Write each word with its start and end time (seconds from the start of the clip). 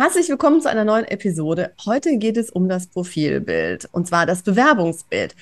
Herzlich 0.00 0.28
willkommen 0.28 0.60
zu 0.60 0.70
einer 0.70 0.84
neuen 0.84 1.06
Episode. 1.06 1.72
Heute 1.84 2.18
geht 2.18 2.36
es 2.36 2.50
um 2.50 2.68
das 2.68 2.86
Profilbild 2.86 3.88
und 3.90 4.06
zwar 4.06 4.26
das 4.26 4.44
Bewerbungsbild. 4.44 5.34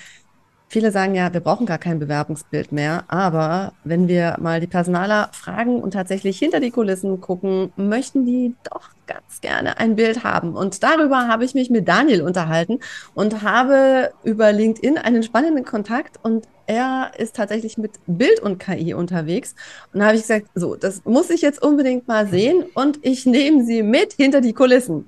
Viele 0.69 0.91
sagen 0.91 1.15
ja, 1.15 1.33
wir 1.33 1.41
brauchen 1.41 1.65
gar 1.65 1.79
kein 1.79 2.01
Bewerbungsbild 2.01 2.73
mehr, 2.73 3.05
aber 3.07 3.73
wenn 3.85 4.09
wir 4.09 4.37
mal 4.41 4.61
die 4.61 4.67
Personaler 4.67 5.31
fragen 5.33 5.81
und 5.81 5.93
tatsächlich 5.93 6.39
hinter 6.41 6.59
die 6.59 6.73
Kulissen 6.73 7.21
gucken, 7.21 7.73
möchten 7.77 8.27
die 8.27 8.53
doch 8.65 8.91
ganz 9.07 9.41
gerne 9.41 9.79
ein 9.79 9.95
Bild 9.95 10.25
haben. 10.25 10.57
Und 10.57 10.83
darüber 10.83 11.29
habe 11.29 11.45
ich 11.45 11.55
mich 11.55 11.71
mit 11.71 11.87
Daniel 11.87 12.23
unterhalten 12.23 12.81
und 13.15 13.43
habe 13.43 14.11
über 14.25 14.51
LinkedIn 14.51 14.99
einen 14.99 15.23
spannenden 15.23 15.65
Kontakt 15.65 16.19
und 16.25 16.49
er 16.67 17.13
ist 17.17 17.37
tatsächlich 17.37 17.79
mit 17.79 17.93
Bild 18.09 18.41
und 18.41 18.59
KI 18.59 18.93
unterwegs. 18.93 19.55
Und 19.93 20.01
da 20.01 20.07
habe 20.07 20.17
ich 20.17 20.23
gesagt, 20.23 20.49
so, 20.57 20.75
das 20.75 21.05
muss 21.05 21.31
ich 21.31 21.43
jetzt 21.43 21.63
unbedingt 21.63 22.09
mal 22.09 22.27
sehen 22.27 22.65
und 22.75 22.99
ich 23.03 23.25
nehme 23.25 23.65
sie 23.65 23.85
mit 23.85 24.15
hinter 24.15 24.41
die 24.41 24.53
Kulissen. 24.53 25.07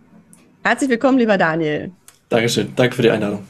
Herzlich 0.62 0.88
willkommen, 0.88 1.18
lieber 1.18 1.36
Daniel. 1.36 1.90
Dankeschön, 2.28 2.72
danke 2.76 2.94
für 2.94 3.02
die 3.02 3.10
Einladung. 3.10 3.42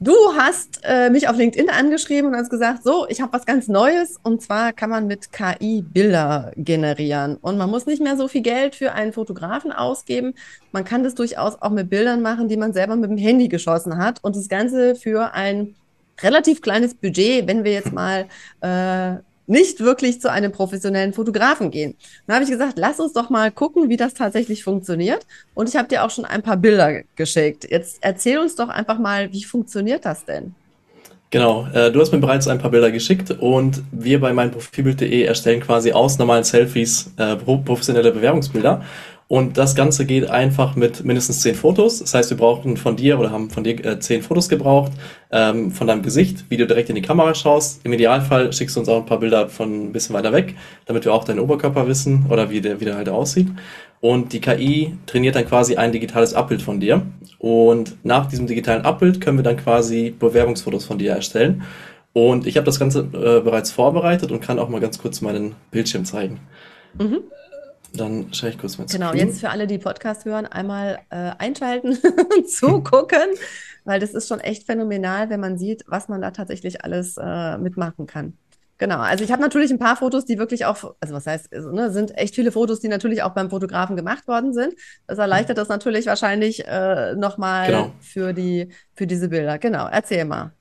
Du 0.00 0.14
hast 0.36 0.80
äh, 0.84 1.10
mich 1.10 1.28
auf 1.28 1.36
LinkedIn 1.36 1.70
angeschrieben 1.70 2.30
und 2.30 2.36
hast 2.36 2.50
gesagt, 2.50 2.84
so, 2.84 3.06
ich 3.08 3.20
habe 3.20 3.32
was 3.32 3.46
ganz 3.46 3.66
Neues. 3.66 4.16
Und 4.22 4.40
zwar 4.40 4.72
kann 4.72 4.90
man 4.90 5.08
mit 5.08 5.32
KI 5.32 5.82
Bilder 5.82 6.52
generieren. 6.56 7.36
Und 7.36 7.58
man 7.58 7.68
muss 7.68 7.86
nicht 7.86 8.00
mehr 8.00 8.16
so 8.16 8.28
viel 8.28 8.42
Geld 8.42 8.76
für 8.76 8.92
einen 8.92 9.12
Fotografen 9.12 9.72
ausgeben. 9.72 10.34
Man 10.70 10.84
kann 10.84 11.02
das 11.02 11.16
durchaus 11.16 11.60
auch 11.60 11.70
mit 11.70 11.90
Bildern 11.90 12.22
machen, 12.22 12.48
die 12.48 12.56
man 12.56 12.72
selber 12.72 12.94
mit 12.94 13.10
dem 13.10 13.18
Handy 13.18 13.48
geschossen 13.48 13.98
hat. 13.98 14.22
Und 14.22 14.36
das 14.36 14.48
Ganze 14.48 14.94
für 14.94 15.34
ein 15.34 15.74
relativ 16.22 16.62
kleines 16.62 16.94
Budget, 16.94 17.48
wenn 17.48 17.64
wir 17.64 17.72
jetzt 17.72 17.92
mal 17.92 18.26
äh, 18.60 19.16
nicht 19.48 19.80
wirklich 19.80 20.20
zu 20.20 20.30
einem 20.30 20.52
professionellen 20.52 21.12
Fotografen 21.12 21.70
gehen. 21.70 21.96
Dann 22.26 22.36
habe 22.36 22.44
ich 22.44 22.50
gesagt, 22.50 22.74
lass 22.76 23.00
uns 23.00 23.12
doch 23.12 23.30
mal 23.30 23.50
gucken, 23.50 23.88
wie 23.88 23.96
das 23.96 24.14
tatsächlich 24.14 24.62
funktioniert. 24.62 25.26
Und 25.54 25.68
ich 25.68 25.76
habe 25.76 25.88
dir 25.88 26.04
auch 26.04 26.10
schon 26.10 26.24
ein 26.24 26.42
paar 26.42 26.56
Bilder 26.56 27.02
geschickt. 27.16 27.66
Jetzt 27.68 27.98
erzähl 28.00 28.38
uns 28.38 28.54
doch 28.54 28.68
einfach 28.68 28.98
mal, 28.98 29.32
wie 29.32 29.44
funktioniert 29.44 30.04
das 30.04 30.24
denn? 30.24 30.54
Genau, 31.30 31.66
äh, 31.74 31.90
du 31.92 32.00
hast 32.00 32.10
mir 32.12 32.20
bereits 32.20 32.48
ein 32.48 32.58
paar 32.58 32.70
Bilder 32.70 32.90
geschickt 32.90 33.30
und 33.30 33.82
wir 33.92 34.18
bei 34.18 34.32
meinprofilbild.de 34.32 35.24
erstellen 35.24 35.60
quasi 35.60 35.92
aus 35.92 36.18
normalen 36.18 36.44
Selfies 36.44 37.12
äh, 37.18 37.36
professionelle 37.36 38.12
Bewerbungsbilder 38.12 38.82
und 39.28 39.58
das 39.58 39.74
Ganze 39.74 40.06
geht 40.06 40.30
einfach 40.30 40.74
mit 40.74 41.04
mindestens 41.04 41.42
zehn 41.42 41.54
Fotos. 41.54 41.98
Das 41.98 42.14
heißt, 42.14 42.30
wir 42.30 42.38
brauchen 42.38 42.78
von 42.78 42.96
dir 42.96 43.18
oder 43.18 43.30
haben 43.30 43.50
von 43.50 43.62
dir 43.62 43.84
äh, 43.84 44.00
zehn 44.00 44.22
Fotos 44.22 44.48
gebraucht, 44.48 44.92
ähm, 45.30 45.70
von 45.70 45.86
deinem 45.86 46.02
Gesicht, 46.02 46.46
wie 46.48 46.56
du 46.56 46.66
direkt 46.66 46.88
in 46.88 46.94
die 46.94 47.02
Kamera 47.02 47.34
schaust. 47.34 47.84
Im 47.84 47.92
Idealfall 47.92 48.50
schickst 48.54 48.76
du 48.76 48.80
uns 48.80 48.88
auch 48.88 48.96
ein 48.96 49.06
paar 49.06 49.20
Bilder 49.20 49.50
von 49.50 49.88
ein 49.88 49.92
bisschen 49.92 50.14
weiter 50.14 50.32
weg, 50.32 50.54
damit 50.86 51.04
wir 51.04 51.12
auch 51.12 51.24
deinen 51.24 51.40
Oberkörper 51.40 51.86
wissen 51.86 52.24
oder 52.30 52.48
wie 52.48 52.62
der, 52.62 52.80
wie 52.80 52.86
der 52.86 52.96
halt 52.96 53.10
aussieht. 53.10 53.48
Und 54.00 54.32
die 54.32 54.40
KI 54.40 54.94
trainiert 55.04 55.36
dann 55.36 55.46
quasi 55.46 55.76
ein 55.76 55.92
digitales 55.92 56.32
Abbild 56.32 56.62
von 56.62 56.80
dir. 56.80 57.02
Und 57.38 58.02
nach 58.04 58.26
diesem 58.26 58.46
digitalen 58.46 58.86
Abbild 58.86 59.20
können 59.20 59.36
wir 59.36 59.44
dann 59.44 59.58
quasi 59.58 60.14
Bewerbungsfotos 60.18 60.86
von 60.86 60.96
dir 60.96 61.12
erstellen. 61.12 61.64
Und 62.14 62.46
ich 62.46 62.56
habe 62.56 62.64
das 62.64 62.78
Ganze 62.78 63.00
äh, 63.00 63.42
bereits 63.42 63.72
vorbereitet 63.72 64.32
und 64.32 64.40
kann 64.40 64.58
auch 64.58 64.70
mal 64.70 64.80
ganz 64.80 64.98
kurz 64.98 65.20
meinen 65.20 65.54
Bildschirm 65.70 66.06
zeigen. 66.06 66.40
Mhm. 66.98 67.18
Dann 67.94 68.32
schaue 68.32 68.50
ich 68.50 68.58
kurz 68.58 68.78
mal 68.78 68.86
zu. 68.86 68.96
Genau, 68.96 69.12
jetzt 69.14 69.40
für 69.40 69.50
alle, 69.50 69.66
die 69.66 69.78
Podcast 69.78 70.24
hören, 70.24 70.46
einmal 70.46 71.00
äh, 71.10 71.32
einschalten 71.38 71.98
und 72.36 72.50
zugucken, 72.50 73.28
weil 73.84 74.00
das 74.00 74.14
ist 74.14 74.28
schon 74.28 74.40
echt 74.40 74.64
phänomenal, 74.64 75.30
wenn 75.30 75.40
man 75.40 75.58
sieht, 75.58 75.84
was 75.86 76.08
man 76.08 76.20
da 76.20 76.30
tatsächlich 76.30 76.84
alles 76.84 77.16
äh, 77.16 77.58
mitmachen 77.58 78.06
kann. 78.06 78.36
Genau, 78.78 78.98
also 78.98 79.24
ich 79.24 79.32
habe 79.32 79.42
natürlich 79.42 79.72
ein 79.72 79.80
paar 79.80 79.96
Fotos, 79.96 80.24
die 80.24 80.38
wirklich 80.38 80.64
auch, 80.64 80.94
also 81.00 81.12
was 81.12 81.26
heißt, 81.26 81.52
also, 81.52 81.72
ne, 81.72 81.90
sind 81.90 82.16
echt 82.16 82.36
viele 82.36 82.52
Fotos, 82.52 82.78
die 82.78 82.86
natürlich 82.86 83.24
auch 83.24 83.34
beim 83.34 83.50
Fotografen 83.50 83.96
gemacht 83.96 84.28
worden 84.28 84.52
sind. 84.52 84.74
Das 85.08 85.18
erleichtert 85.18 85.58
das 85.58 85.68
natürlich 85.68 86.06
wahrscheinlich 86.06 86.64
äh, 86.64 87.14
nochmal 87.16 87.66
genau. 87.66 87.92
für, 88.00 88.32
die, 88.32 88.68
für 88.94 89.08
diese 89.08 89.28
Bilder. 89.28 89.58
Genau, 89.58 89.88
erzähl 89.88 90.24
mal. 90.24 90.52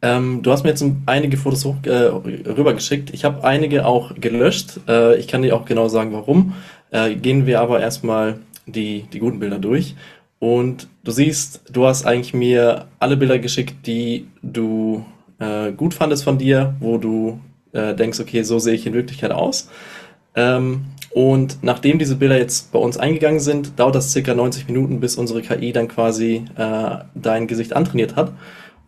Ähm, 0.00 0.42
du 0.42 0.52
hast 0.52 0.62
mir 0.62 0.70
jetzt 0.70 0.84
einige 1.06 1.36
Fotos 1.36 1.64
hoch, 1.64 1.76
äh, 1.84 1.90
rübergeschickt. 1.90 3.10
Ich 3.12 3.24
habe 3.24 3.42
einige 3.44 3.84
auch 3.84 4.14
gelöscht. 4.14 4.80
Äh, 4.88 5.16
ich 5.18 5.26
kann 5.26 5.42
dir 5.42 5.56
auch 5.56 5.64
genau 5.64 5.88
sagen, 5.88 6.12
warum. 6.12 6.54
Äh, 6.90 7.16
gehen 7.16 7.46
wir 7.46 7.60
aber 7.60 7.80
erstmal 7.80 8.38
die, 8.66 9.06
die 9.12 9.18
guten 9.18 9.40
Bilder 9.40 9.58
durch. 9.58 9.96
Und 10.38 10.88
du 11.02 11.10
siehst, 11.10 11.62
du 11.72 11.86
hast 11.86 12.06
eigentlich 12.06 12.32
mir 12.32 12.86
alle 13.00 13.16
Bilder 13.16 13.38
geschickt, 13.38 13.86
die 13.86 14.28
du 14.42 15.04
äh, 15.40 15.72
gut 15.72 15.94
fandest 15.94 16.22
von 16.24 16.38
dir, 16.38 16.76
wo 16.78 16.98
du 16.98 17.40
äh, 17.72 17.94
denkst, 17.94 18.20
okay, 18.20 18.42
so 18.42 18.58
sehe 18.60 18.74
ich 18.74 18.86
in 18.86 18.94
Wirklichkeit 18.94 19.32
aus. 19.32 19.68
Ähm, 20.36 20.84
und 21.10 21.58
nachdem 21.62 21.98
diese 21.98 22.16
Bilder 22.16 22.38
jetzt 22.38 22.70
bei 22.70 22.78
uns 22.78 22.96
eingegangen 22.98 23.40
sind, 23.40 23.78
dauert 23.78 23.96
das 23.96 24.12
circa 24.12 24.34
90 24.34 24.68
Minuten, 24.68 25.00
bis 25.00 25.16
unsere 25.16 25.42
KI 25.42 25.72
dann 25.72 25.88
quasi 25.88 26.44
äh, 26.56 26.98
dein 27.14 27.48
Gesicht 27.48 27.72
antrainiert 27.72 28.14
hat. 28.14 28.32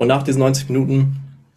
Und 0.01 0.09
nach 0.09 0.23
diesen 0.23 0.39
90 0.39 0.71
Minuten 0.71 1.17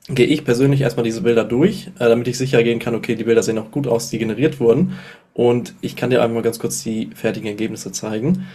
gehe 0.09 0.25
ich 0.25 0.43
persönlich 0.43 0.81
erstmal 0.81 1.05
diese 1.05 1.21
Bilder 1.21 1.45
durch, 1.45 1.87
äh, 1.97 2.09
damit 2.09 2.27
ich 2.27 2.37
sicher 2.37 2.61
gehen 2.61 2.77
kann, 2.77 2.93
okay, 2.93 3.15
die 3.15 3.23
Bilder 3.23 3.41
sehen 3.41 3.57
auch 3.57 3.71
gut 3.71 3.87
aus, 3.87 4.09
die 4.09 4.17
generiert 4.17 4.59
wurden. 4.59 4.97
Und 5.33 5.75
ich 5.79 5.95
kann 5.95 6.09
dir 6.09 6.21
einfach 6.21 6.35
mal 6.35 6.43
ganz 6.43 6.59
kurz 6.59 6.83
die 6.83 7.09
fertigen 7.15 7.47
Ergebnisse 7.47 7.93
zeigen. 7.93 8.45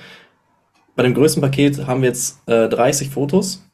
Bei 0.95 1.05
dem 1.05 1.15
größten 1.15 1.41
Paket 1.41 1.87
haben 1.87 2.03
wir 2.03 2.11
jetzt 2.11 2.47
äh, 2.47 2.69
30 2.69 3.09
Fotos. 3.09 3.65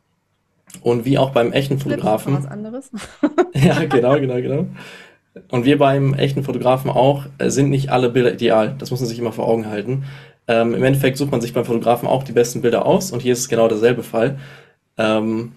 Und 0.83 1.05
wie 1.05 1.19
auch 1.19 1.31
beim 1.31 1.51
echten 1.51 1.81
Fotografen. 1.81 2.35
Was 2.35 2.47
anderes. 2.47 2.93
ja, 3.55 3.85
genau, 3.85 4.21
genau, 4.21 4.37
genau. 4.37 4.67
Und 5.49 5.65
wir 5.65 5.79
beim 5.79 6.15
echten 6.15 6.45
Fotografen 6.45 6.93
auch, 6.93 7.27
äh, 7.39 7.51
sind 7.51 7.71
nicht 7.71 7.91
alle 7.91 8.09
Bilder 8.09 8.33
ideal. 8.33 8.77
Das 8.79 8.93
muss 8.93 9.01
man 9.01 9.09
sich 9.09 9.19
immer 9.19 9.33
vor 9.33 9.49
Augen 9.49 9.67
halten. 9.67 10.05
Ähm, 10.47 10.75
Im 10.75 10.85
Endeffekt 10.85 11.17
sucht 11.17 11.33
man 11.33 11.41
sich 11.41 11.53
beim 11.53 11.65
Fotografen 11.65 12.07
auch 12.07 12.23
die 12.23 12.33
besten 12.33 12.63
Bilder 12.63 12.87
aus 12.87 13.11
und 13.11 13.21
hier 13.21 13.33
ist 13.33 13.41
es 13.41 13.49
genau 13.49 13.67
derselbe 13.67 14.05
Fall. 14.05 14.39
Ähm, 14.97 15.55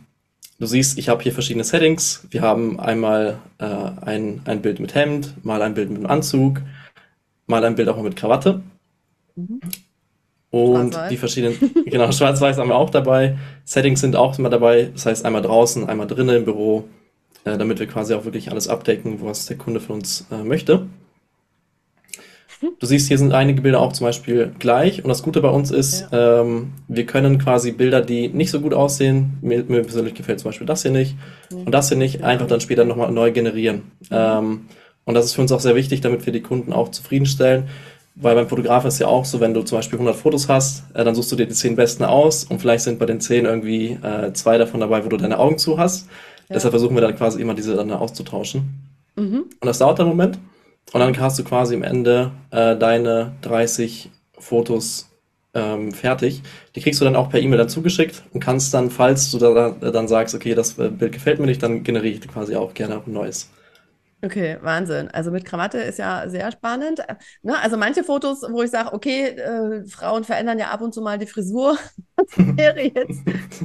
Du 0.60 0.66
siehst, 0.66 0.98
ich 0.98 1.08
habe 1.10 1.22
hier 1.22 1.34
verschiedene 1.34 1.64
Settings. 1.64 2.26
Wir 2.32 2.42
haben 2.42 2.80
einmal 2.80 3.38
äh, 3.60 3.66
ein, 3.66 4.42
ein 4.46 4.62
Bild 4.62 4.80
mit 4.80 4.96
Hemd, 4.96 5.46
mal 5.46 5.62
ein 5.62 5.76
Bild 5.76 5.90
mit 5.90 6.00
einem 6.00 6.08
Anzug, 6.08 6.62
mal 7.46 7.64
ein 7.64 7.76
Bild 7.76 7.90
auch 7.90 8.02
mit 8.02 8.16
Krawatte. 8.16 8.62
Mhm. 9.36 9.60
Und 10.50 10.98
die 11.12 11.18
verschiedenen, 11.18 11.58
genau, 11.86 12.12
schwarz-weiß 12.12 12.58
haben 12.58 12.70
wir 12.70 12.76
auch 12.76 12.90
dabei. 12.90 13.38
Settings 13.66 14.02
sind 14.02 14.16
auch 14.16 14.40
immer 14.40 14.50
dabei. 14.50 14.90
Das 14.94 15.06
heißt, 15.06 15.26
einmal 15.26 15.44
draußen, 15.44 15.88
einmal 15.88 16.08
drinnen 16.08 16.38
im 16.38 16.46
Büro, 16.46 16.86
äh, 17.44 17.58
damit 17.58 17.78
wir 17.80 17.86
quasi 17.86 18.16
auch 18.16 18.26
wirklich 18.26 18.50
alles 18.50 18.68
abdecken, 18.68 19.22
was 19.22 19.46
der 19.46 19.58
Kunde 19.58 19.80
von 19.80 19.98
uns 19.98 20.26
äh, 20.32 20.44
möchte. 20.44 20.87
Du 22.80 22.86
siehst, 22.88 23.08
hier 23.08 23.18
sind 23.18 23.34
einige 23.34 23.62
Bilder 23.62 23.80
auch 23.80 23.94
zum 23.94 24.06
Beispiel 24.06 24.52
gleich. 24.58 25.04
Und 25.04 25.10
das 25.10 25.22
Gute 25.22 25.42
bei 25.42 25.50
uns 25.50 25.70
ist, 25.70 26.08
ja. 26.12 26.42
ähm, 26.42 26.74
wir 26.88 27.06
können 27.06 27.38
quasi 27.38 27.72
Bilder, 27.72 28.02
die 28.02 28.30
nicht 28.30 28.50
so 28.50 28.62
gut 28.62 28.74
aussehen, 28.74 29.38
mir, 29.42 29.64
mir 29.68 29.84
persönlich 29.84 30.16
gefällt 30.16 30.40
zum 30.40 30.50
Beispiel 30.50 30.66
das 30.66 30.82
hier 30.82 30.92
nicht 30.92 31.16
mhm. 31.52 31.64
und 31.64 31.72
das 31.72 31.90
hier 31.90 31.98
nicht, 31.98 32.24
einfach 32.24 32.48
dann 32.48 32.62
später 32.62 32.84
nochmal 32.86 33.12
neu 33.12 33.32
generieren. 33.32 33.84
Mhm. 34.00 34.08
Ähm, 34.12 34.62
und 35.06 35.14
das 35.14 35.26
ist 35.26 35.34
für 35.36 35.42
uns 35.42 35.52
auch 35.52 35.60
sehr 35.60 35.76
wichtig, 35.76 36.02
damit 36.02 36.26
wir 36.26 36.34
die 36.34 36.42
Kunden 36.42 36.74
auch 36.74 36.90
zufriedenstellen. 36.90 37.66
Weil 38.20 38.34
beim 38.34 38.50
Fotografen 38.50 38.88
ist 38.88 38.98
ja 38.98 39.06
auch 39.06 39.26
so, 39.26 39.40
wenn 39.40 39.54
du 39.54 39.62
zum 39.62 39.78
Beispiel 39.78 40.00
100 40.00 40.16
Fotos 40.16 40.50
hast, 40.50 40.84
äh, 40.96 41.04
dann 41.04 41.14
suchst 41.14 41.32
du 41.32 41.36
dir 41.36 41.46
die 41.46 41.54
10 41.54 41.76
besten 41.76 42.04
aus 42.04 42.44
und 42.44 42.60
vielleicht 42.60 42.84
sind 42.84 42.98
bei 42.98 43.06
den 43.06 43.22
10 43.22 43.46
irgendwie 43.46 44.00
äh, 44.02 44.34
zwei 44.34 44.58
davon 44.58 44.80
dabei, 44.80 45.06
wo 45.06 45.10
du 45.10 45.18
deine 45.18 45.38
Augen 45.38 45.60
zu 45.60 45.78
hast. 45.78 46.08
Ja. 46.50 46.56
Deshalb 46.56 46.72
versuchen 46.72 46.96
wir 46.96 47.02
dann 47.02 47.16
quasi 47.16 47.40
immer 47.40 47.54
diese 47.54 47.76
dann 47.76 47.92
auszutauschen. 47.92 48.64
Mhm. 49.16 49.46
Und 49.60 49.66
das 49.66 49.78
dauert 49.78 50.00
einen 50.00 50.10
Moment. 50.10 50.40
Und 50.94 51.02
dann 51.02 51.20
hast 51.20 51.38
du 51.38 51.44
quasi 51.44 51.76
am 51.76 51.84
Ende 51.84 52.32
äh, 52.52 52.76
deine 52.76 53.34
30 53.42 54.10
Fotos 54.40 55.10
ähm, 55.54 55.92
fertig. 55.92 56.42
Die 56.76 56.82
kriegst 56.82 57.02
du 57.02 57.06
dann 57.06 57.16
auch 57.16 57.30
per 57.30 57.42
E-Mail 57.42 57.58
dann 57.58 57.70
zugeschickt 57.70 58.24
und 58.34 58.40
kannst 58.40 58.74
dann, 58.74 58.90
falls 58.90 59.32
du 59.32 59.38
da, 59.38 59.72
dann 59.72 60.08
sagst, 60.08 60.36
okay, 60.36 60.56
das 60.56 60.78
äh, 60.78 60.90
Bild 60.90 61.12
gefällt 61.12 61.40
mir 61.40 61.48
nicht, 61.48 61.62
dann 61.62 61.84
generiere 61.84 62.16
ich 62.16 62.28
quasi 62.28 62.56
auch 62.56 62.74
gerne 62.74 63.02
ein 63.06 63.14
neues. 63.14 63.50
Okay, 64.24 64.58
Wahnsinn. 64.62 65.10
Also 65.10 65.30
mit 65.30 65.46
Krawatte 65.46 65.78
ist 65.78 66.00
ja 66.00 66.28
sehr 66.28 66.52
spannend. 66.52 67.04
Ne? 67.44 67.58
Also 67.60 67.78
manche 67.78 68.04
Fotos, 68.04 68.42
wo 68.50 68.64
ich 68.64 68.72
sage, 68.72 68.94
okay, 68.94 69.28
äh, 69.28 69.86
Frauen 69.86 70.24
verändern 70.24 70.58
ja 70.58 70.70
ab 70.70 70.82
und 70.82 70.94
zu 70.94 71.02
mal 71.02 71.20
die 71.20 71.28
Frisur, 71.28 71.78
das 72.16 72.28
wäre 72.58 72.82
jetzt 72.82 73.22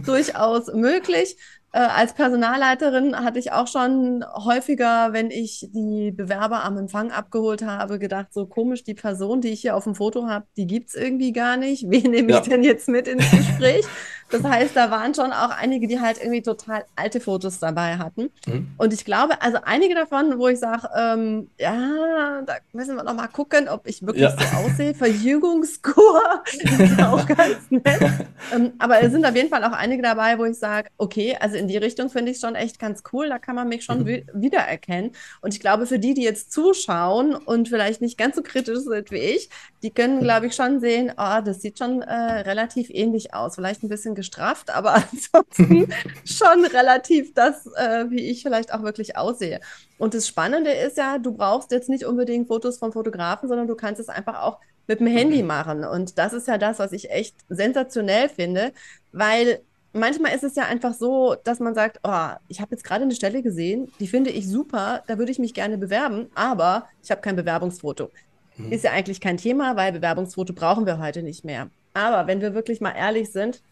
durchaus 0.06 0.66
möglich. 0.74 1.36
Äh, 1.74 1.78
als 1.78 2.12
Personalleiterin 2.12 3.16
hatte 3.16 3.38
ich 3.38 3.52
auch 3.52 3.66
schon 3.66 4.26
häufiger, 4.34 5.14
wenn 5.14 5.30
ich 5.30 5.70
die 5.72 6.10
Bewerber 6.10 6.64
am 6.64 6.76
Empfang 6.76 7.10
abgeholt 7.10 7.62
habe, 7.62 7.98
gedacht, 7.98 8.26
so 8.34 8.44
komisch, 8.44 8.84
die 8.84 8.92
Person, 8.92 9.40
die 9.40 9.48
ich 9.48 9.62
hier 9.62 9.74
auf 9.74 9.84
dem 9.84 9.94
Foto 9.94 10.26
habe, 10.26 10.44
die 10.58 10.66
gibt 10.66 10.90
es 10.90 10.94
irgendwie 10.94 11.32
gar 11.32 11.56
nicht. 11.56 11.86
Wen 11.88 12.10
nehme 12.10 12.32
ich 12.32 12.36
ja. 12.36 12.42
denn 12.42 12.62
jetzt 12.62 12.88
mit 12.88 13.08
ins 13.08 13.30
Gespräch? 13.30 13.86
das 14.32 14.42
heißt, 14.42 14.74
da 14.74 14.90
waren 14.90 15.14
schon 15.14 15.32
auch 15.32 15.50
einige, 15.50 15.86
die 15.86 16.00
halt 16.00 16.18
irgendwie 16.18 16.42
total 16.42 16.84
alte 16.96 17.20
Fotos 17.20 17.58
dabei 17.58 17.98
hatten. 17.98 18.30
Mhm. 18.46 18.68
Und 18.78 18.92
ich 18.92 19.04
glaube, 19.04 19.40
also 19.42 19.58
einige 19.62 19.94
davon, 19.94 20.38
wo 20.38 20.48
ich 20.48 20.58
sage, 20.58 20.88
ähm, 20.96 21.50
ja, 21.58 22.42
da 22.46 22.56
müssen 22.72 22.96
wir 22.96 23.04
noch 23.04 23.14
mal 23.14 23.28
gucken, 23.28 23.68
ob 23.68 23.86
ich 23.86 24.04
wirklich 24.04 24.22
ja. 24.22 24.30
so 24.30 24.56
aussehe. 24.56 24.94
Verjüngungskur 24.94 26.22
ist 26.62 27.02
auch 27.02 27.26
ganz 27.26 27.70
nett. 27.70 28.00
Ähm, 28.52 28.72
aber 28.78 29.00
es 29.00 29.12
sind 29.12 29.24
auf 29.24 29.36
jeden 29.36 29.48
Fall 29.48 29.64
auch 29.64 29.72
einige 29.72 30.02
dabei, 30.02 30.36
wo 30.36 30.44
ich 30.44 30.58
sage, 30.58 30.90
okay, 30.98 31.36
also 31.40 31.56
in 31.56 31.68
die 31.68 31.76
Richtung 31.76 32.10
finde 32.10 32.32
ich 32.32 32.38
es 32.38 32.40
schon 32.40 32.54
echt 32.54 32.78
ganz 32.78 33.02
cool. 33.12 33.28
Da 33.28 33.38
kann 33.38 33.54
man 33.54 33.68
mich 33.68 33.84
schon 33.84 34.00
mhm. 34.00 34.24
wiedererkennen. 34.34 35.12
Und 35.40 35.54
ich 35.54 35.60
glaube, 35.60 35.86
für 35.86 35.98
die, 35.98 36.12
die 36.12 36.22
jetzt 36.22 36.52
zuschauen 36.52 37.34
und 37.34 37.68
vielleicht 37.68 38.00
nicht 38.00 38.18
ganz 38.18 38.36
so 38.36 38.42
kritisch 38.42 38.80
sind 38.80 39.10
wie 39.10 39.18
ich, 39.18 39.48
die 39.82 39.90
können, 39.90 40.20
glaube 40.20 40.48
ich, 40.48 40.54
schon 40.54 40.80
sehen, 40.80 41.12
oh, 41.16 41.40
das 41.44 41.62
sieht 41.62 41.78
schon 41.78 42.02
äh, 42.02 42.14
relativ 42.14 42.90
ähnlich 42.90 43.32
aus. 43.32 43.54
Vielleicht 43.54 43.82
ein 43.82 43.88
bisschen 43.88 44.14
gestrafft, 44.22 44.70
aber 44.70 44.94
ansonsten 45.12 45.92
schon 46.24 46.64
relativ 46.64 47.34
das, 47.34 47.66
äh, 47.76 48.06
wie 48.08 48.30
ich 48.30 48.42
vielleicht 48.42 48.72
auch 48.72 48.82
wirklich 48.82 49.16
aussehe. 49.16 49.60
Und 49.98 50.14
das 50.14 50.26
Spannende 50.26 50.72
ist 50.72 50.96
ja, 50.96 51.18
du 51.18 51.32
brauchst 51.32 51.70
jetzt 51.70 51.88
nicht 51.88 52.04
unbedingt 52.04 52.48
Fotos 52.48 52.78
vom 52.78 52.92
Fotografen, 52.92 53.48
sondern 53.48 53.66
du 53.66 53.74
kannst 53.74 54.00
es 54.00 54.08
einfach 54.08 54.42
auch 54.42 54.58
mit 54.86 55.00
dem 55.00 55.06
Handy 55.06 55.42
machen. 55.42 55.84
Und 55.84 56.18
das 56.18 56.32
ist 56.32 56.48
ja 56.48 56.58
das, 56.58 56.78
was 56.78 56.92
ich 56.92 57.10
echt 57.10 57.36
sensationell 57.48 58.28
finde, 58.28 58.72
weil 59.12 59.60
manchmal 59.92 60.34
ist 60.34 60.44
es 60.44 60.56
ja 60.56 60.64
einfach 60.64 60.94
so, 60.94 61.36
dass 61.44 61.60
man 61.60 61.74
sagt, 61.74 62.00
oh, 62.02 62.30
ich 62.48 62.60
habe 62.60 62.72
jetzt 62.72 62.84
gerade 62.84 63.04
eine 63.04 63.14
Stelle 63.14 63.42
gesehen, 63.42 63.92
die 64.00 64.08
finde 64.08 64.30
ich 64.30 64.48
super, 64.48 65.02
da 65.06 65.18
würde 65.18 65.32
ich 65.32 65.38
mich 65.38 65.54
gerne 65.54 65.78
bewerben, 65.78 66.30
aber 66.34 66.88
ich 67.02 67.10
habe 67.10 67.20
kein 67.20 67.36
Bewerbungsfoto. 67.36 68.10
Mhm. 68.56 68.72
Ist 68.72 68.84
ja 68.84 68.92
eigentlich 68.92 69.20
kein 69.20 69.36
Thema, 69.36 69.76
weil 69.76 69.92
Bewerbungsfoto 69.92 70.52
brauchen 70.52 70.86
wir 70.86 70.98
heute 70.98 71.22
nicht 71.22 71.44
mehr. 71.44 71.68
Aber 71.94 72.26
wenn 72.26 72.40
wir 72.40 72.54
wirklich 72.54 72.80
mal 72.80 72.92
ehrlich 72.92 73.30
sind, 73.30 73.62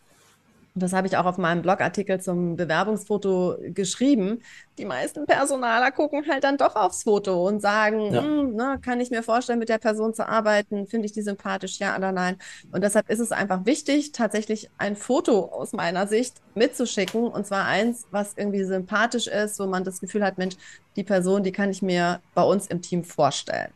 das 0.83 0.93
habe 0.93 1.07
ich 1.07 1.17
auch 1.17 1.27
auf 1.27 1.39
meinem 1.39 1.63
Blogartikel 1.63 2.21
zum 2.21 2.57
Bewerbungsfoto 2.57 3.59
geschrieben, 3.69 4.43
die 4.79 4.85
meisten 4.85 5.27
Personaler 5.27 5.91
gucken 5.91 6.25
halt 6.29 6.45
dann 6.45 6.57
doch 6.57 6.75
aufs 6.77 7.03
Foto 7.03 7.47
und 7.47 7.61
sagen, 7.61 8.15
ja. 8.15 8.23
hm, 8.23 8.55
ne, 8.55 8.79
kann 8.83 9.01
ich 9.01 9.11
mir 9.11 9.23
vorstellen, 9.23 9.59
mit 9.59 9.69
der 9.69 9.79
Person 9.79 10.15
zu 10.15 10.27
arbeiten, 10.27 10.87
finde 10.87 11.07
ich 11.07 11.13
die 11.13 11.23
sympathisch, 11.23 11.79
ja 11.79 11.97
oder 11.97 12.13
nein. 12.13 12.37
Und 12.73 12.83
deshalb 12.83 13.11
ist 13.11 13.21
es 13.21 13.33
einfach 13.33 13.67
wichtig, 13.67 14.13
tatsächlich 14.13 14.71
ein 14.79 14.97
Foto 14.97 15.47
aus 15.47 15.73
meiner 15.73 16.07
Sicht 16.07 16.37
mitzuschicken, 16.55 17.23
und 17.23 17.47
zwar 17.47 17.67
eins, 17.67 18.07
was 18.11 18.35
irgendwie 18.37 18.65
sympathisch 18.65 19.27
ist, 19.27 19.59
wo 19.61 19.67
man 19.67 19.85
das 19.85 20.01
Gefühl 20.01 20.25
hat, 20.25 20.39
Mensch, 20.39 20.57
die 20.97 21.05
Person, 21.05 21.43
die 21.43 21.53
kann 21.53 21.71
ich 21.71 21.83
mir 21.83 22.21
bei 22.35 22.43
uns 22.43 22.67
im 22.67 22.83
Team 22.83 23.05
vorstellen. 23.05 23.73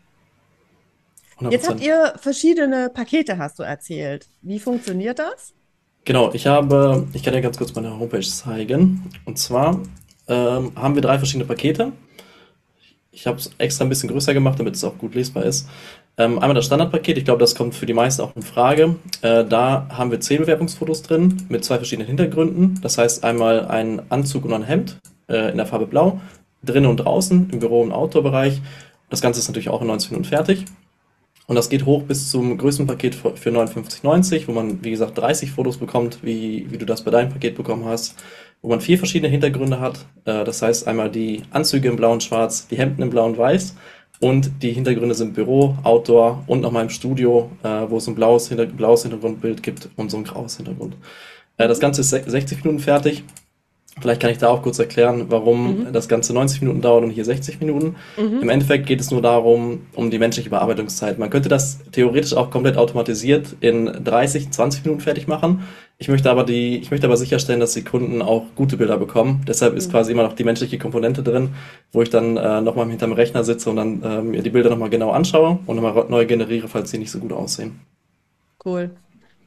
100%. 1.41 1.51
Jetzt 1.51 1.69
habt 1.69 1.81
ihr 1.81 2.15
verschiedene 2.17 2.91
Pakete, 2.91 3.39
hast 3.39 3.59
du 3.59 3.63
erzählt. 3.63 4.29
Wie 4.43 4.61
funktioniert 4.61 5.19
das? 5.19 5.53
Genau, 6.05 6.33
ich 6.35 6.47
habe, 6.47 7.07
ich 7.15 7.23
kann 7.23 7.33
dir 7.33 7.41
ganz 7.41 7.57
kurz 7.57 7.75
meine 7.75 7.99
Homepage 7.99 8.21
zeigen. 8.21 9.11
Und 9.25 9.39
zwar 9.39 9.81
ähm, 10.29 10.73
haben 10.77 10.95
wir 10.95 11.03
drei 11.03 11.17
verschiedene 11.17 11.47
Pakete. 11.47 11.93
Ich 13.11 13.27
habe 13.27 13.39
es 13.39 13.51
extra 13.59 13.85
ein 13.85 13.89
bisschen 13.89 14.11
größer 14.11 14.35
gemacht, 14.35 14.59
damit 14.59 14.75
es 14.75 14.85
auch 14.85 14.99
gut 14.99 15.15
lesbar 15.15 15.45
ist. 15.45 15.69
Ähm, 16.19 16.39
einmal 16.39 16.55
das 16.55 16.67
Standardpaket, 16.67 17.17
ich 17.17 17.25
glaube, 17.25 17.41
das 17.41 17.55
kommt 17.55 17.75
für 17.75 17.87
die 17.87 17.95
meisten 17.95 18.23
auch 18.23 18.37
in 18.37 18.43
Frage. 18.43 18.97
Äh, 19.23 19.45
da 19.45 19.89
haben 19.89 20.11
wir 20.11 20.21
zehn 20.21 20.41
Bewerbungsfotos 20.41 21.03
drin 21.03 21.43
mit 21.49 21.65
zwei 21.65 21.77
verschiedenen 21.77 22.07
Hintergründen. 22.07 22.79
Das 22.83 22.99
heißt 22.99 23.25
einmal 23.25 23.67
ein 23.67 24.03
Anzug 24.11 24.45
und 24.45 24.53
ein 24.53 24.63
Hemd 24.63 24.99
äh, 25.29 25.51
in 25.51 25.57
der 25.57 25.67
Farbe 25.67 25.87
Blau, 25.87 26.21
drinnen 26.63 26.87
und 26.87 26.99
draußen, 26.99 27.49
im 27.51 27.61
Büro- 27.61 27.81
und 27.81 27.93
Outdoor-Bereich. 27.93 28.61
Das 29.09 29.23
Ganze 29.23 29.41
ist 29.41 29.49
natürlich 29.49 29.71
auch 29.71 29.81
in 29.81 29.87
90 29.87 30.11
Minuten 30.11 30.29
fertig. 30.29 30.67
Und 31.47 31.57
das 31.57 31.69
geht 31.69 31.85
hoch 31.85 32.03
bis 32.05 32.31
zum 32.31 32.57
größten 32.57 32.87
Paket 32.87 33.15
für 33.15 33.51
59,90, 33.51 34.49
wo 34.49 34.53
man, 34.53 34.83
wie 34.83 34.91
gesagt, 34.91 35.19
30 35.19 35.51
Fotos 35.51 35.77
bekommt, 35.77 36.19
wie, 36.23 36.67
wie 36.71 36.79
du 36.79 36.87
das 36.87 37.03
bei 37.03 37.11
deinem 37.11 37.31
Paket 37.31 37.55
bekommen 37.55 37.85
hast, 37.85 38.17
wo 38.63 38.71
man 38.71 38.81
vier 38.81 38.97
verschiedene 38.97 39.31
Hintergründe 39.31 39.79
hat. 39.79 40.07
Äh, 40.25 40.45
das 40.45 40.63
heißt 40.63 40.89
einmal 40.89 41.11
die 41.11 41.43
Anzüge 41.51 41.89
in 41.89 41.97
blau 41.97 42.13
und 42.13 42.23
schwarz, 42.23 42.67
die 42.69 42.79
Hemden 42.79 43.03
in 43.03 43.11
blau 43.11 43.27
und 43.27 43.37
weiß 43.37 43.75
und 44.21 44.63
die 44.63 44.73
Hintergründe 44.73 45.15
sind 45.15 45.35
Büro, 45.35 45.77
Outdoor 45.83 46.45
und 46.47 46.61
nochmal 46.61 46.85
im 46.85 46.91
Studio, 46.91 47.51
äh, 47.63 47.69
wo 47.89 47.99
es 47.99 48.07
ein 48.07 48.15
blaues, 48.15 48.49
Hinter 48.49 48.67
blaues 48.67 49.03
Hintergrundbild 49.03 49.63
gibt 49.63 49.91
und 49.97 50.11
so 50.11 50.17
ein 50.17 50.25
graues 50.25 50.57
Hintergrund. 50.57 50.97
Äh, 51.57 51.69
das 51.69 51.81
Ganze 51.81 52.01
ist 52.01 52.11
60 52.11 52.65
Minuten 52.65 52.83
fertig. 52.83 53.25
Vielleicht 54.01 54.21
kann 54.21 54.31
ich 54.31 54.39
da 54.39 54.49
auch 54.49 54.63
kurz 54.63 54.79
erklären, 54.81 55.27
warum 55.29 55.85
mhm. 55.85 55.93
das 55.93 56.09
Ganze 56.09 56.35
90 56.35 56.63
Minuten 56.63 56.81
dauert 56.81 57.05
und 57.05 57.11
hier 57.11 57.25
60 57.25 57.61
Minuten. 57.61 57.95
Mhm. 58.17 58.43
Im 58.43 58.49
Endeffekt 58.49 58.87
geht 58.87 59.01
es 59.01 59.11
nur 59.13 59.23
darum, 59.23 59.87
um 59.95 60.11
die 60.11 60.19
menschliche 60.19 60.51
Bearbeitungszeit. 60.51 61.19
Man 61.19 61.31
könnte 61.31 61.49
das 61.49 61.79
theoretisch 61.93 62.35
auch 62.35 62.51
komplett 62.51 62.77
automatisiert 62.77 63.55
in 63.61 63.87
30, 63.87 64.51
20 64.51 64.85
Minuten 64.85 65.01
fertig 65.01 65.29
machen. 65.29 65.63
Ich 65.97 66.09
möchte 66.09 66.29
aber 66.29 66.43
die, 66.43 66.79
ich 66.79 66.91
möchte 66.91 67.07
aber 67.07 67.17
sicherstellen, 67.17 67.61
dass 67.61 67.75
die 67.75 67.85
Kunden 67.85 68.21
auch 68.21 68.47
gute 68.57 68.77
Bilder 68.77 68.97
bekommen. 68.97 69.45
Deshalb 69.47 69.77
ist 69.77 69.87
mhm. 69.87 69.93
quasi 69.93 70.13
immer 70.13 70.25
noch 70.25 70.33
die 70.35 70.45
menschliche 70.45 70.77
Komponente 70.77 71.23
drin, 71.23 71.51
wo 71.93 72.03
ich 72.03 72.11
dann 72.11 72.37
äh, 72.37 72.61
nochmal 72.61 72.89
hinterm 72.89 73.13
Rechner 73.13 73.45
sitze 73.45 73.71
und 73.71 73.77
dann 73.77 74.03
äh, 74.03 74.23
mir 74.23 74.43
die 74.43 74.51
Bilder 74.51 74.71
nochmal 74.71 74.91
genau 74.91 75.13
anschaue 75.13 75.61
und 75.67 75.77
nochmal 75.77 76.07
neu 76.09 76.27
generiere, 76.27 76.67
falls 76.67 76.91
sie 76.91 76.99
nicht 76.99 77.13
so 77.13 77.21
gut 77.21 77.33
aussehen. 77.33 77.79
Cool. 78.65 78.91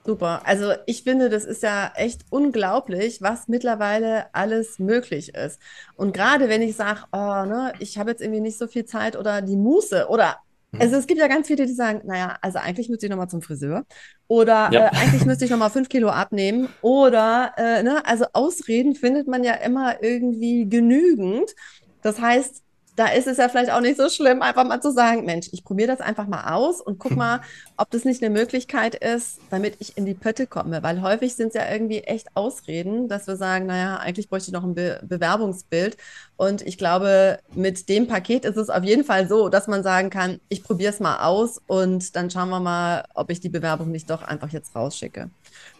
Super. 0.07 0.39
Also 0.45 0.71
ich 0.85 1.03
finde, 1.03 1.27
das 1.27 1.43
ist 1.43 1.63
ja 1.63 1.91
echt 1.95 2.21
unglaublich, 2.29 3.21
was 3.21 3.49
mittlerweile 3.49 4.33
alles 4.33 4.79
möglich 4.79 5.35
ist. 5.35 5.59
Und 5.97 6.13
gerade 6.13 6.47
wenn 6.47 6.61
ich 6.61 6.77
sage, 6.77 7.01
oh, 7.11 7.43
ne, 7.45 7.73
ich 7.79 7.97
habe 7.97 8.11
jetzt 8.11 8.21
irgendwie 8.21 8.39
nicht 8.39 8.57
so 8.57 8.67
viel 8.67 8.85
Zeit 8.85 9.17
oder 9.17 9.41
die 9.41 9.57
Muße 9.57 10.07
oder 10.07 10.37
mhm. 10.71 10.79
also 10.79 10.95
es 10.95 11.07
gibt 11.07 11.19
ja 11.19 11.27
ganz 11.27 11.47
viele, 11.47 11.65
die 11.65 11.73
sagen, 11.73 12.03
naja, 12.05 12.37
also 12.41 12.57
eigentlich 12.57 12.87
müsste 12.87 13.07
ich 13.07 13.09
nochmal 13.09 13.27
zum 13.27 13.41
Friseur 13.41 13.83
oder 14.29 14.69
ja. 14.71 14.85
äh, 14.85 14.89
eigentlich 14.95 15.25
müsste 15.25 15.43
ich 15.43 15.51
nochmal 15.51 15.71
fünf 15.71 15.89
Kilo 15.89 16.07
abnehmen 16.07 16.69
oder, 16.81 17.51
äh, 17.57 17.83
ne, 17.83 18.05
also 18.05 18.27
Ausreden 18.31 18.95
findet 18.95 19.27
man 19.27 19.43
ja 19.43 19.55
immer 19.55 20.01
irgendwie 20.01 20.69
genügend. 20.69 21.53
Das 22.01 22.21
heißt, 22.21 22.63
da 22.97 23.09
ist 23.09 23.27
es 23.27 23.37
ja 23.37 23.47
vielleicht 23.47 23.71
auch 23.71 23.79
nicht 23.79 23.95
so 23.95 24.09
schlimm, 24.09 24.41
einfach 24.41 24.65
mal 24.65 24.81
zu 24.81 24.91
sagen, 24.91 25.23
Mensch, 25.23 25.49
ich 25.51 25.63
probiere 25.63 25.87
das 25.87 26.01
einfach 26.01 26.27
mal 26.27 26.51
aus 26.53 26.81
und 26.81 26.97
guck 26.97 27.11
mal, 27.15 27.41
ob 27.77 27.91
das 27.91 28.05
nicht 28.05 28.23
eine 28.23 28.33
Möglichkeit 28.33 28.95
ist, 28.95 29.39
damit 29.51 29.75
ich 29.79 29.97
in 29.97 30.05
die 30.05 30.15
Pötte 30.15 30.47
komme. 30.47 30.81
Weil 30.81 31.03
häufig 31.03 31.35
sind 31.35 31.49
es 31.49 31.53
ja 31.53 31.71
irgendwie 31.71 31.99
echt 31.99 32.27
Ausreden, 32.33 33.07
dass 33.07 33.27
wir 33.27 33.37
sagen, 33.37 33.67
naja, 33.67 33.97
eigentlich 33.97 34.29
bräuchte 34.29 34.49
ich 34.49 34.53
noch 34.53 34.63
ein 34.63 34.73
Be 34.73 34.99
Bewerbungsbild. 35.03 35.95
Und 36.37 36.63
ich 36.63 36.79
glaube, 36.79 37.37
mit 37.53 37.87
dem 37.87 38.07
Paket 38.07 38.45
ist 38.45 38.57
es 38.57 38.71
auf 38.71 38.83
jeden 38.83 39.03
Fall 39.03 39.27
so, 39.27 39.47
dass 39.49 39.67
man 39.67 39.83
sagen 39.83 40.09
kann, 40.09 40.39
ich 40.49 40.63
probiere 40.63 40.91
es 40.91 40.99
mal 40.99 41.23
aus 41.23 41.61
und 41.67 42.15
dann 42.15 42.31
schauen 42.31 42.49
wir 42.49 42.59
mal, 42.59 43.05
ob 43.13 43.29
ich 43.29 43.39
die 43.39 43.49
Bewerbung 43.49 43.91
nicht 43.91 44.09
doch 44.09 44.23
einfach 44.23 44.49
jetzt 44.49 44.75
rausschicke. 44.75 45.29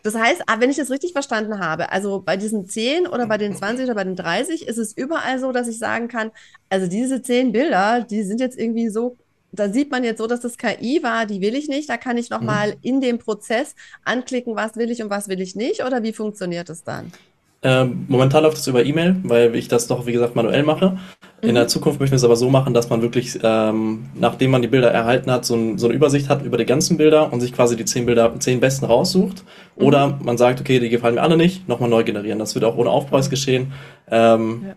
Das 0.03 0.15
heißt, 0.15 0.43
ah, 0.47 0.59
wenn 0.59 0.69
ich 0.69 0.77
das 0.77 0.91
richtig 0.91 1.11
verstanden 1.11 1.59
habe, 1.59 1.91
also 1.91 2.21
bei 2.25 2.37
diesen 2.37 2.67
10 2.67 3.07
oder 3.07 3.27
bei 3.27 3.37
den 3.37 3.55
20 3.55 3.85
oder 3.85 3.95
bei 3.95 4.03
den 4.03 4.15
30 4.15 4.67
ist 4.67 4.77
es 4.77 4.95
überall 4.95 5.39
so, 5.39 5.51
dass 5.51 5.67
ich 5.67 5.79
sagen 5.79 6.07
kann, 6.07 6.31
also 6.69 6.87
diese 6.87 7.21
10 7.21 7.51
Bilder, 7.51 8.05
die 8.09 8.23
sind 8.23 8.39
jetzt 8.39 8.57
irgendwie 8.57 8.89
so, 8.89 9.17
da 9.51 9.69
sieht 9.69 9.91
man 9.91 10.03
jetzt 10.03 10.19
so, 10.19 10.27
dass 10.27 10.41
das 10.41 10.57
KI 10.57 11.01
war, 11.03 11.25
die 11.25 11.41
will 11.41 11.55
ich 11.55 11.67
nicht. 11.67 11.89
Da 11.89 11.97
kann 11.97 12.17
ich 12.17 12.29
nochmal 12.29 12.71
mhm. 12.71 12.79
in 12.81 13.01
dem 13.01 13.17
Prozess 13.17 13.75
anklicken, 14.03 14.55
was 14.55 14.75
will 14.75 14.91
ich 14.91 15.01
und 15.01 15.09
was 15.09 15.27
will 15.27 15.41
ich 15.41 15.55
nicht 15.55 15.83
oder 15.83 16.03
wie 16.03 16.13
funktioniert 16.13 16.69
es 16.69 16.83
dann? 16.83 17.11
Ähm, 17.63 18.05
momentan 18.07 18.43
läuft 18.43 18.57
es 18.57 18.67
über 18.67 18.85
E-Mail, 18.85 19.15
weil 19.23 19.55
ich 19.55 19.67
das 19.67 19.87
doch, 19.87 20.05
wie 20.05 20.11
gesagt, 20.11 20.35
manuell 20.35 20.63
mache. 20.63 20.99
In 21.47 21.53
mhm. 21.53 21.55
der 21.55 21.67
Zukunft 21.69 22.01
möchten 22.01 22.11
wir 22.11 22.17
es 22.17 22.25
aber 22.25 22.35
so 22.35 22.49
machen, 22.49 22.73
dass 22.73 22.89
man 22.89 23.01
wirklich, 23.01 23.39
ähm, 23.41 24.07
nachdem 24.15 24.51
man 24.51 24.61
die 24.61 24.67
Bilder 24.67 24.91
erhalten 24.91 25.31
hat, 25.31 25.45
so, 25.45 25.55
ein, 25.55 25.77
so, 25.77 25.87
eine 25.87 25.95
Übersicht 25.95 26.27
hat 26.27 26.43
über 26.43 26.57
die 26.57 26.65
ganzen 26.65 26.97
Bilder 26.97 27.31
und 27.31 27.39
sich 27.39 27.53
quasi 27.53 27.77
die 27.77 27.85
zehn 27.85 28.05
Bilder, 28.05 28.37
zehn 28.39 28.59
besten 28.59 28.85
raussucht. 28.85 29.43
Mhm. 29.77 29.85
Oder 29.85 30.19
man 30.21 30.37
sagt, 30.37 30.59
okay, 30.59 30.79
die 30.79 30.89
gefallen 30.89 31.15
mir 31.15 31.21
alle 31.21 31.37
nicht, 31.37 31.67
nochmal 31.69 31.89
neu 31.89 32.03
generieren. 32.03 32.37
Das 32.37 32.53
wird 32.53 32.65
auch 32.65 32.75
ohne 32.75 32.89
Aufpreis 32.89 33.29
geschehen. 33.29 33.71
Ähm, 34.11 34.65
ja. 34.67 34.75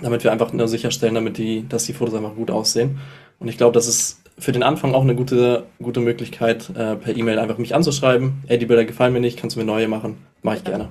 Damit 0.00 0.24
wir 0.24 0.32
einfach 0.32 0.52
nur 0.52 0.68
sicherstellen, 0.68 1.14
damit 1.14 1.36
die, 1.38 1.68
dass 1.68 1.84
die 1.84 1.92
Fotos 1.92 2.14
einfach 2.14 2.34
gut 2.34 2.50
aussehen. 2.50 2.98
Und 3.38 3.48
ich 3.48 3.58
glaube, 3.58 3.72
das 3.72 3.86
ist 3.86 4.22
für 4.38 4.52
den 4.52 4.62
Anfang 4.62 4.94
auch 4.94 5.02
eine 5.02 5.14
gute, 5.14 5.64
gute 5.82 6.00
Möglichkeit, 6.00 6.70
äh, 6.70 6.96
per 6.96 7.16
E-Mail 7.16 7.38
einfach 7.38 7.58
mich 7.58 7.74
anzuschreiben. 7.74 8.42
Ey, 8.46 8.58
die 8.58 8.66
Bilder 8.66 8.84
gefallen 8.84 9.12
mir 9.12 9.20
nicht, 9.20 9.38
kannst 9.38 9.56
du 9.56 9.60
mir 9.60 9.66
neue 9.66 9.88
machen? 9.88 10.16
Mache 10.42 10.56
ich 10.56 10.64
gerne. 10.64 10.88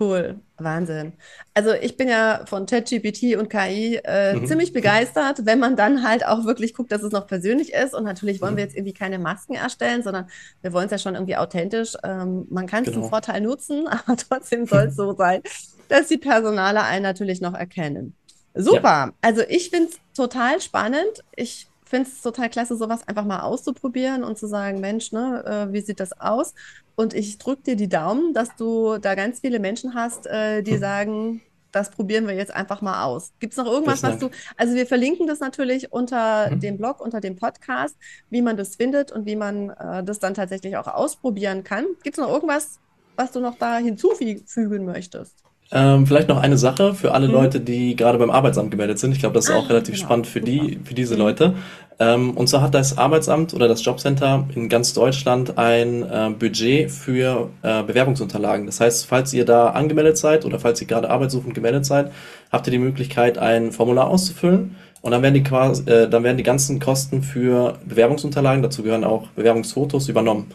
Cool, 0.00 0.40
Wahnsinn. 0.56 1.12
Also 1.52 1.74
ich 1.74 1.98
bin 1.98 2.08
ja 2.08 2.46
von 2.46 2.64
ChatGPT 2.64 3.36
und 3.36 3.50
KI 3.50 4.00
äh, 4.02 4.34
mhm. 4.34 4.46
ziemlich 4.46 4.72
begeistert, 4.72 5.44
wenn 5.44 5.58
man 5.58 5.76
dann 5.76 6.08
halt 6.08 6.24
auch 6.24 6.46
wirklich 6.46 6.72
guckt, 6.72 6.90
dass 6.90 7.02
es 7.02 7.12
noch 7.12 7.26
persönlich 7.26 7.74
ist. 7.74 7.94
Und 7.94 8.04
natürlich 8.04 8.40
wollen 8.40 8.54
mhm. 8.54 8.56
wir 8.56 8.64
jetzt 8.64 8.74
irgendwie 8.74 8.94
keine 8.94 9.18
Masken 9.18 9.56
erstellen, 9.56 10.02
sondern 10.02 10.30
wir 10.62 10.72
wollen 10.72 10.86
es 10.86 10.92
ja 10.92 10.98
schon 10.98 11.16
irgendwie 11.16 11.36
authentisch. 11.36 11.96
Ähm, 12.02 12.46
man 12.48 12.66
kann 12.66 12.84
es 12.84 12.90
genau. 12.92 13.02
zum 13.02 13.10
Vorteil 13.10 13.42
nutzen, 13.42 13.88
aber 13.88 14.16
trotzdem 14.16 14.64
soll 14.64 14.84
es 14.84 14.96
so 14.96 15.14
sein, 15.14 15.42
dass 15.88 16.08
die 16.08 16.16
Personale 16.16 16.82
einen 16.82 17.02
natürlich 17.02 17.42
noch 17.42 17.54
erkennen. 17.54 18.14
Super. 18.54 18.82
Ja. 18.82 19.12
Also 19.20 19.42
ich 19.46 19.68
finde 19.68 19.90
es 19.90 19.98
total 20.16 20.62
spannend. 20.62 21.24
Ich 21.36 21.69
finde 21.90 22.08
es 22.08 22.22
total 22.22 22.48
klasse, 22.48 22.76
sowas 22.76 23.06
einfach 23.06 23.24
mal 23.24 23.40
auszuprobieren 23.40 24.24
und 24.24 24.38
zu 24.38 24.46
sagen, 24.46 24.80
Mensch, 24.80 25.12
ne, 25.12 25.44
äh, 25.44 25.72
wie 25.72 25.80
sieht 25.80 26.00
das 26.00 26.18
aus? 26.18 26.54
Und 26.94 27.14
ich 27.14 27.38
drücke 27.38 27.62
dir 27.62 27.76
die 27.76 27.88
Daumen, 27.88 28.32
dass 28.32 28.54
du 28.56 28.98
da 28.98 29.14
ganz 29.14 29.40
viele 29.40 29.58
Menschen 29.58 29.94
hast, 29.94 30.26
äh, 30.26 30.62
die 30.62 30.72
hm. 30.74 30.80
sagen, 30.80 31.42
das 31.72 31.90
probieren 31.90 32.26
wir 32.26 32.34
jetzt 32.34 32.54
einfach 32.54 32.80
mal 32.80 33.04
aus. 33.04 33.32
Gibt 33.38 33.52
es 33.52 33.56
noch 33.56 33.66
irgendwas, 33.66 34.02
was 34.02 34.18
du, 34.18 34.30
also 34.56 34.74
wir 34.74 34.86
verlinken 34.86 35.26
das 35.26 35.40
natürlich 35.40 35.92
unter 35.92 36.50
mhm. 36.50 36.60
dem 36.60 36.78
Blog, 36.78 37.00
unter 37.00 37.20
dem 37.20 37.36
Podcast, 37.36 37.96
wie 38.28 38.42
man 38.42 38.56
das 38.56 38.76
findet 38.76 39.12
und 39.12 39.26
wie 39.26 39.36
man 39.36 39.70
äh, 39.70 40.02
das 40.02 40.18
dann 40.18 40.34
tatsächlich 40.34 40.76
auch 40.76 40.88
ausprobieren 40.88 41.62
kann. 41.62 41.86
Gibt 42.02 42.18
es 42.18 42.22
noch 42.22 42.32
irgendwas, 42.32 42.80
was 43.16 43.32
du 43.32 43.40
noch 43.40 43.56
da 43.56 43.78
hinzufügen 43.78 44.84
möchtest? 44.84 45.44
Ähm, 45.72 46.06
vielleicht 46.06 46.28
noch 46.28 46.38
eine 46.38 46.58
Sache 46.58 46.94
für 46.94 47.12
alle 47.12 47.28
mhm. 47.28 47.34
Leute, 47.34 47.60
die 47.60 47.94
gerade 47.94 48.18
beim 48.18 48.30
Arbeitsamt 48.30 48.70
gemeldet 48.70 48.98
sind. 48.98 49.12
Ich 49.12 49.20
glaube, 49.20 49.34
das 49.34 49.44
ist 49.44 49.50
ah, 49.52 49.58
auch 49.58 49.68
relativ 49.68 49.94
genau. 49.94 50.06
spannend 50.06 50.26
für 50.26 50.40
die, 50.40 50.80
für 50.84 50.94
diese 50.94 51.14
mhm. 51.14 51.20
Leute. 51.20 51.54
Ähm, 52.00 52.32
und 52.32 52.48
zwar 52.48 52.62
hat 52.62 52.74
das 52.74 52.98
Arbeitsamt 52.98 53.54
oder 53.54 53.68
das 53.68 53.84
Jobcenter 53.84 54.48
in 54.54 54.68
ganz 54.68 54.94
Deutschland 54.94 55.58
ein 55.58 56.02
äh, 56.02 56.30
Budget 56.36 56.90
für 56.90 57.50
äh, 57.62 57.82
Bewerbungsunterlagen. 57.84 58.66
Das 58.66 58.80
heißt, 58.80 59.06
falls 59.06 59.32
ihr 59.32 59.44
da 59.44 59.68
angemeldet 59.68 60.16
seid 60.16 60.44
oder 60.44 60.58
falls 60.58 60.80
ihr 60.80 60.88
gerade 60.88 61.08
arbeitssuchend 61.08 61.54
gemeldet 61.54 61.84
seid, 61.84 62.10
habt 62.50 62.66
ihr 62.66 62.72
die 62.72 62.78
Möglichkeit, 62.78 63.38
ein 63.38 63.70
Formular 63.70 64.08
auszufüllen. 64.08 64.74
Und 65.02 65.12
dann 65.12 65.22
werden 65.22 65.34
die 65.34 65.42
quasi, 65.42 65.88
äh, 65.88 66.08
dann 66.08 66.24
werden 66.24 66.36
die 66.36 66.42
ganzen 66.42 66.80
Kosten 66.80 67.22
für 67.22 67.78
Bewerbungsunterlagen, 67.86 68.62
dazu 68.62 68.82
gehören 68.82 69.04
auch 69.04 69.28
Bewerbungsfotos, 69.36 70.08
übernommen. 70.08 70.46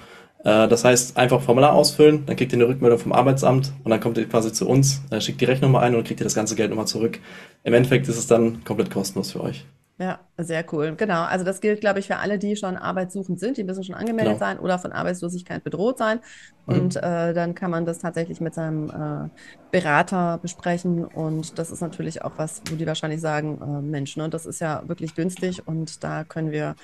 Äh, 0.45 0.67
das 0.67 0.85
heißt, 0.85 1.17
einfach 1.17 1.41
Formular 1.41 1.73
ausfüllen, 1.73 2.25
dann 2.25 2.37
kriegt 2.37 2.53
ihr 2.53 2.59
eine 2.59 2.67
Rückmeldung 2.67 2.99
vom 2.99 3.11
Arbeitsamt 3.11 3.73
und 3.83 3.89
dann 3.89 3.99
kommt 3.99 4.17
ihr 4.17 4.29
quasi 4.29 4.53
zu 4.53 4.69
uns, 4.69 5.01
äh, 5.09 5.19
schickt 5.19 5.41
die 5.41 5.45
Rechnung 5.45 5.71
mal 5.71 5.81
ein 5.81 5.95
und 5.95 6.05
kriegt 6.07 6.21
ihr 6.21 6.23
das 6.23 6.35
ganze 6.35 6.55
Geld 6.55 6.69
nochmal 6.69 6.87
zurück. 6.87 7.19
Im 7.63 7.73
Endeffekt 7.73 8.07
ist 8.07 8.17
es 8.17 8.27
dann 8.27 8.63
komplett 8.63 8.91
kostenlos 8.91 9.31
für 9.31 9.41
euch. 9.41 9.65
Ja, 9.97 10.19
sehr 10.37 10.65
cool. 10.73 10.93
Genau. 10.97 11.23
Also 11.23 11.45
das 11.45 11.61
gilt, 11.61 11.79
glaube 11.79 11.99
ich, 11.99 12.07
für 12.07 12.17
alle, 12.17 12.37
die 12.37 12.57
schon 12.57 12.75
arbeitssuchend 12.75 13.39
sind. 13.39 13.55
Die 13.55 13.63
müssen 13.63 13.81
schon 13.85 13.95
angemeldet 13.95 14.33
genau. 14.33 14.45
sein 14.45 14.59
oder 14.59 14.77
von 14.77 14.91
Arbeitslosigkeit 14.91 15.63
bedroht 15.63 15.97
sein. 15.97 16.19
Mhm. 16.65 16.75
Und 16.75 16.95
äh, 16.97 17.33
dann 17.33 17.55
kann 17.55 17.71
man 17.71 17.85
das 17.85 17.99
tatsächlich 17.99 18.41
mit 18.41 18.53
seinem 18.53 18.89
äh, 18.89 19.29
Berater 19.71 20.37
besprechen. 20.41 21.05
Und 21.05 21.57
das 21.57 21.71
ist 21.71 21.79
natürlich 21.79 22.23
auch 22.23 22.33
was, 22.35 22.61
wo 22.69 22.75
die 22.75 22.85
wahrscheinlich 22.85 23.21
sagen, 23.21 23.61
äh, 23.61 23.81
Mensch, 23.81 24.17
ne, 24.17 24.27
das 24.27 24.45
ist 24.45 24.59
ja 24.59 24.83
wirklich 24.85 25.15
günstig 25.15 25.65
und 25.65 26.03
da 26.03 26.25
können 26.25 26.51
wir 26.51 26.75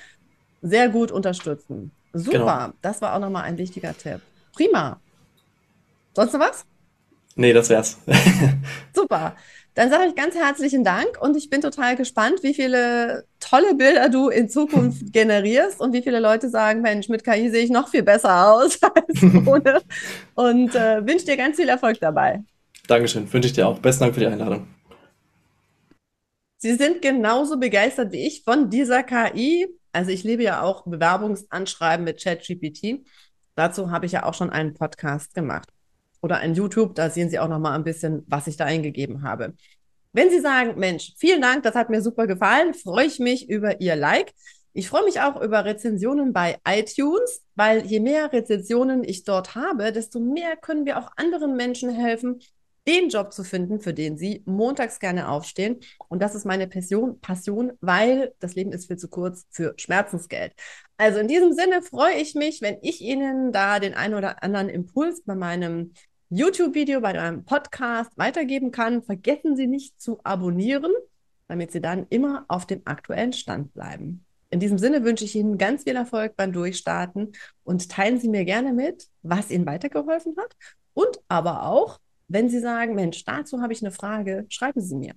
sehr 0.62 0.88
gut 0.88 1.12
unterstützen. 1.12 1.92
Super, 2.12 2.38
genau. 2.38 2.72
das 2.82 3.00
war 3.00 3.14
auch 3.14 3.20
nochmal 3.20 3.44
ein 3.44 3.58
wichtiger 3.58 3.96
Tipp. 3.96 4.20
Prima. 4.54 5.00
Sonst 6.14 6.32
noch 6.34 6.40
was? 6.40 6.64
Nee, 7.34 7.52
das 7.52 7.70
wär's. 7.70 7.98
Super. 8.94 9.34
Dann 9.74 9.88
sage 9.88 10.08
ich 10.08 10.14
ganz 10.14 10.34
herzlichen 10.34 10.84
Dank 10.84 11.18
und 11.20 11.34
ich 11.34 11.48
bin 11.48 11.62
total 11.62 11.96
gespannt, 11.96 12.42
wie 12.42 12.52
viele 12.52 13.24
tolle 13.40 13.74
Bilder 13.74 14.10
du 14.10 14.28
in 14.28 14.50
Zukunft 14.50 15.00
generierst 15.12 15.80
und 15.80 15.94
wie 15.94 16.02
viele 16.02 16.20
Leute 16.20 16.50
sagen, 16.50 16.82
Mensch, 16.82 17.08
mit 17.08 17.24
KI 17.24 17.48
sehe 17.48 17.64
ich 17.64 17.70
noch 17.70 17.88
viel 17.88 18.02
besser 18.02 18.52
aus 18.52 18.78
als 18.82 19.22
ohne. 19.46 19.80
und 20.34 20.74
äh, 20.74 21.06
wünsche 21.06 21.24
dir 21.24 21.38
ganz 21.38 21.56
viel 21.56 21.70
Erfolg 21.70 21.98
dabei. 22.00 22.42
Dankeschön, 22.86 23.32
wünsche 23.32 23.48
ich 23.48 23.54
dir 23.54 23.66
auch. 23.66 23.78
Besten 23.78 24.04
Dank 24.04 24.14
für 24.14 24.20
die 24.20 24.26
Einladung. 24.26 24.66
Sie 26.58 26.74
sind 26.74 27.00
genauso 27.00 27.58
begeistert 27.58 28.12
wie 28.12 28.26
ich 28.26 28.44
von 28.44 28.68
dieser 28.68 29.02
KI. 29.02 29.66
Also 29.92 30.10
ich 30.10 30.24
liebe 30.24 30.42
ja 30.42 30.62
auch 30.62 30.84
Bewerbungsanschreiben 30.84 32.04
mit 32.04 32.22
ChatGPT. 32.22 33.04
Dazu 33.54 33.90
habe 33.90 34.06
ich 34.06 34.12
ja 34.12 34.24
auch 34.24 34.34
schon 34.34 34.50
einen 34.50 34.74
Podcast 34.74 35.34
gemacht 35.34 35.68
oder 36.22 36.38
ein 36.38 36.54
YouTube. 36.54 36.94
Da 36.94 37.10
sehen 37.10 37.28
Sie 37.28 37.38
auch 37.38 37.48
noch 37.48 37.58
mal 37.58 37.74
ein 37.74 37.84
bisschen, 37.84 38.24
was 38.26 38.46
ich 38.46 38.56
da 38.56 38.64
eingegeben 38.64 39.22
habe. 39.22 39.54
Wenn 40.12 40.30
Sie 40.30 40.40
sagen, 40.40 40.78
Mensch, 40.78 41.14
vielen 41.16 41.42
Dank, 41.42 41.62
das 41.62 41.74
hat 41.74 41.90
mir 41.90 42.02
super 42.02 42.26
gefallen, 42.26 42.74
freue 42.74 43.06
ich 43.06 43.18
mich 43.18 43.48
über 43.48 43.80
Ihr 43.80 43.96
Like. 43.96 44.32
Ich 44.74 44.88
freue 44.88 45.04
mich 45.04 45.20
auch 45.20 45.40
über 45.40 45.64
Rezensionen 45.64 46.32
bei 46.32 46.58
iTunes, 46.66 47.42
weil 47.54 47.84
je 47.84 48.00
mehr 48.00 48.32
Rezensionen 48.32 49.04
ich 49.04 49.24
dort 49.24 49.54
habe, 49.54 49.92
desto 49.92 50.18
mehr 50.18 50.56
können 50.56 50.86
wir 50.86 50.98
auch 50.98 51.10
anderen 51.16 51.56
Menschen 51.56 51.90
helfen, 51.90 52.40
den 52.86 53.08
Job 53.08 53.32
zu 53.32 53.44
finden, 53.44 53.80
für 53.80 53.94
den 53.94 54.16
sie 54.16 54.42
montags 54.44 54.98
gerne 54.98 55.28
aufstehen. 55.28 55.80
Und 56.08 56.20
das 56.20 56.34
ist 56.34 56.44
meine 56.44 56.66
Passion, 56.66 57.20
Passion, 57.20 57.72
weil 57.80 58.34
das 58.40 58.54
Leben 58.54 58.72
ist 58.72 58.86
viel 58.86 58.96
zu 58.96 59.08
kurz 59.08 59.46
für 59.50 59.74
Schmerzensgeld. 59.76 60.52
Also 60.96 61.20
in 61.20 61.28
diesem 61.28 61.52
Sinne 61.52 61.82
freue 61.82 62.14
ich 62.14 62.34
mich, 62.34 62.60
wenn 62.60 62.78
ich 62.82 63.00
Ihnen 63.00 63.52
da 63.52 63.78
den 63.78 63.94
einen 63.94 64.14
oder 64.14 64.42
anderen 64.42 64.68
Impuls 64.68 65.22
bei 65.24 65.34
meinem 65.34 65.92
YouTube-Video, 66.30 67.00
bei 67.00 67.12
meinem 67.14 67.44
Podcast 67.44 68.10
weitergeben 68.16 68.70
kann. 68.70 69.02
Vergessen 69.02 69.56
Sie 69.56 69.66
nicht 69.66 70.00
zu 70.00 70.18
abonnieren, 70.24 70.92
damit 71.46 71.72
Sie 71.72 71.80
dann 71.80 72.06
immer 72.08 72.44
auf 72.48 72.66
dem 72.66 72.82
aktuellen 72.84 73.32
Stand 73.32 73.74
bleiben. 73.74 74.24
In 74.50 74.60
diesem 74.60 74.78
Sinne 74.78 75.04
wünsche 75.04 75.24
ich 75.24 75.34
Ihnen 75.34 75.56
ganz 75.56 75.84
viel 75.84 75.96
Erfolg 75.96 76.36
beim 76.36 76.52
Durchstarten 76.52 77.32
und 77.64 77.90
teilen 77.90 78.18
Sie 78.18 78.28
mir 78.28 78.44
gerne 78.44 78.72
mit, 78.72 79.08
was 79.22 79.50
Ihnen 79.50 79.66
weitergeholfen 79.66 80.34
hat 80.38 80.56
und 80.94 81.18
aber 81.28 81.64
auch, 81.64 82.00
wenn 82.32 82.48
Sie 82.48 82.60
sagen, 82.60 82.94
Mensch, 82.94 83.24
dazu 83.24 83.60
habe 83.60 83.74
ich 83.74 83.82
eine 83.82 83.92
Frage, 83.92 84.46
schreiben 84.48 84.80
Sie 84.80 84.96
mir, 84.96 85.12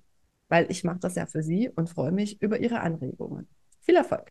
weil 0.48 0.70
ich 0.70 0.84
mache 0.84 0.98
das 0.98 1.14
ja 1.14 1.24
für 1.24 1.42
Sie 1.42 1.70
und 1.74 1.88
freue 1.88 2.12
mich 2.12 2.42
über 2.42 2.60
Ihre 2.60 2.80
Anregungen. 2.80 3.48
Viel 3.80 3.96
Erfolg! 3.96 4.30